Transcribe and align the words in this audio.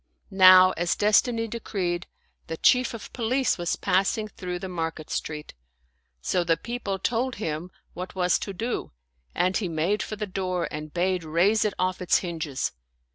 Now 0.33 0.71
as 0.77 0.95
Destiny 0.95 1.47
decreed, 1.47 2.07
the 2.47 2.57
Chief 2.57 2.95
of 2.95 3.13
Police 3.13 3.59
was 3.59 3.75
passing 3.75 4.27
through 4.27 4.57
the 4.57 4.67
market 4.67 5.11
street; 5.11 5.53
so 6.23 6.43
the 6.43 6.57
people 6.57 6.97
told 6.97 7.35
him 7.35 7.69
what 7.93 8.15
was 8.15 8.39
to 8.39 8.51
do 8.51 8.93
and 9.35 9.55
he 9.55 9.69
made 9.69 10.01
for 10.01 10.15
the 10.15 10.25
door 10.25 10.67
and 10.71 10.91
bade 10.91 11.23
raise 11.23 11.63
it 11.65 11.75
off 11.77 12.01
its 12.01 12.17
hinges. 12.17 12.71